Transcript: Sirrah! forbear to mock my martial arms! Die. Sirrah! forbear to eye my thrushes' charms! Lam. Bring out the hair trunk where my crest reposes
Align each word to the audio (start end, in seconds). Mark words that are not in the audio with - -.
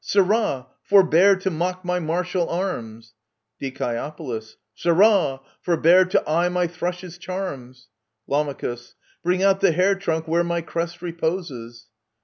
Sirrah! 0.03 0.65
forbear 0.81 1.35
to 1.35 1.51
mock 1.51 1.85
my 1.85 1.99
martial 1.99 2.49
arms! 2.49 3.13
Die. 3.61 4.41
Sirrah! 4.73 5.41
forbear 5.61 6.05
to 6.05 6.23
eye 6.27 6.49
my 6.49 6.65
thrushes' 6.65 7.19
charms! 7.19 7.87
Lam. 8.25 8.51
Bring 9.21 9.43
out 9.43 9.59
the 9.59 9.73
hair 9.73 9.93
trunk 9.93 10.27
where 10.27 10.43
my 10.43 10.61
crest 10.61 11.03
reposes 11.03 11.85